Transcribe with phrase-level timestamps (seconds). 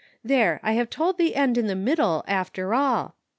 [0.23, 3.13] There, I have told the end in the middle, after all.